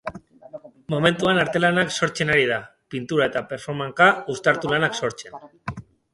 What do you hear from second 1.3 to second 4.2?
artelanak sortzen ari da, pintura eta performanca